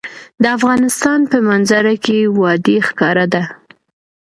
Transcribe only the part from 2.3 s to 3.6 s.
وادي ښکاره ده.